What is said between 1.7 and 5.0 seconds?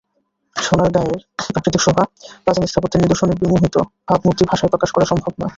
শোভা, প্রাচীন স্থাপত্যের নিদর্শনের বিমোহিত ভাবমূর্তি ভাষায় প্রকাশ